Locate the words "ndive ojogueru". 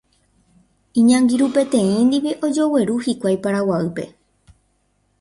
2.07-2.95